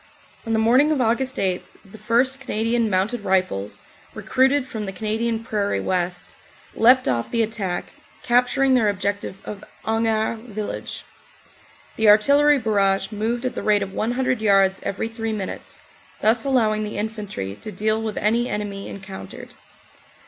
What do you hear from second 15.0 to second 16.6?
three minutes, thus